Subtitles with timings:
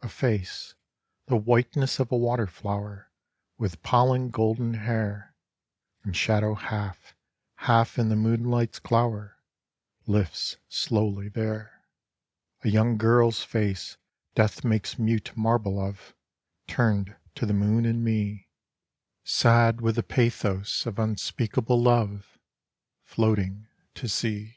[0.00, 0.74] A face,
[1.26, 3.10] the whiteness of a water flower,
[3.58, 5.34] With pollen golden hair,
[6.02, 7.14] In shadow half,
[7.56, 9.36] half in the moonlight's glower,
[10.06, 11.84] Lifts slowly there.
[12.64, 13.98] A young girl's face,
[14.34, 16.14] death makes mute marble of,
[16.66, 18.48] Turned to the moon and me,
[19.24, 22.38] Sad with the pathos of unspeakable love,
[23.04, 24.56] Floating to sea.